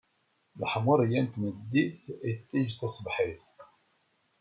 [0.61, 1.99] Leḥmuṛegga n tmeddit,
[2.31, 3.43] iṭij taṣebḥit.